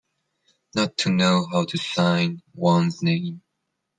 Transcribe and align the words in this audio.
Not 0.73 0.97
to 0.97 1.11
know 1.11 1.45
how 1.51 1.65
to 1.65 1.77
sign 1.77 2.41
one's 2.55 3.03
name. 3.03 3.43